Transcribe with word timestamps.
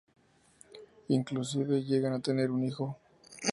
Inclusive 1.09 1.83
llegan 1.83 2.13
a 2.13 2.21
tener 2.21 2.49
un 2.49 2.63
hijo. 2.63 2.97